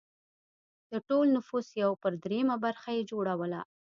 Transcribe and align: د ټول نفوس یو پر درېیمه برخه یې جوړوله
د 0.91 0.93
ټول 1.07 1.25
نفوس 1.37 1.67
یو 1.83 1.91
پر 2.01 2.11
درېیمه 2.23 2.55
برخه 2.65 2.89
یې 2.97 3.01
جوړوله 3.11 3.61